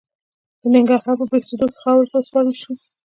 د 0.61 0.63
ننګرهار 0.73 1.15
په 1.19 1.25
بهسودو 1.31 1.65
کې 1.71 1.79
خاورو 1.81 2.09
ته 2.11 2.15
وسپارل 2.17 2.55
شو. 2.61 2.73